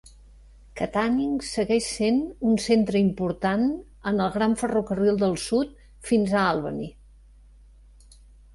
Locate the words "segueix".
1.49-1.89